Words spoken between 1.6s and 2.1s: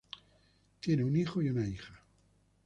hija.